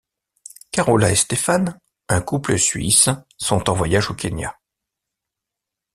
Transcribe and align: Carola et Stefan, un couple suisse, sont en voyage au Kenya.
Carola 0.71 1.11
et 1.11 1.15
Stefan, 1.15 1.65
un 2.09 2.21
couple 2.21 2.57
suisse, 2.57 3.09
sont 3.37 3.69
en 3.69 3.73
voyage 3.75 4.09
au 4.09 4.15
Kenya. 4.15 4.57